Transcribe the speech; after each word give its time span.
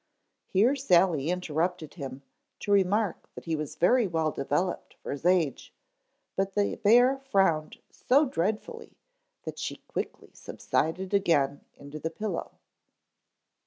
Here 0.47 0.75
Sally 0.75 1.29
interrupted 1.29 1.93
him 1.93 2.23
to 2.61 2.71
remark 2.71 3.31
that 3.35 3.45
he 3.45 3.55
was 3.55 3.75
very 3.75 4.07
well 4.07 4.31
developed 4.31 4.95
for 4.95 5.11
his 5.11 5.25
age, 5.27 5.75
but 6.35 6.55
the 6.55 6.79
hear 6.83 7.19
frowned 7.19 7.77
so 7.91 8.25
dreadfully 8.25 8.97
that 9.43 9.59
she 9.59 9.83
quickly 9.87 10.31
subsided 10.33 11.13
again 11.13 11.63
into 11.77 11.99
the 11.99 12.09
pillow. 12.09 12.57